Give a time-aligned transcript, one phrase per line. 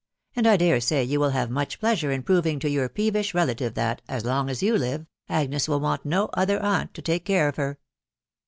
[0.35, 3.75] and I dare say you will have much pleasure in proving to your peevish relative
[3.75, 7.47] that, as long as you live, Agnes will want no other aunt to take care
[7.47, 7.77] of her."